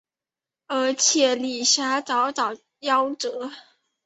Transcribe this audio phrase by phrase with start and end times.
[0.65, 3.51] 而且李遐早早夭折。